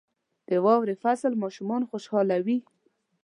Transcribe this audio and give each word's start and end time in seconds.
•د 0.49 0.51
واورې 0.65 0.95
فصل 1.03 1.31
ماشومان 1.43 1.81
خوشحالوي. 1.89 2.57